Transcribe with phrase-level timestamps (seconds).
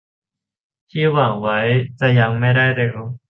[0.91, 1.59] ที่หวังไว้
[1.99, 3.11] จะยังไม่ได้เร็ว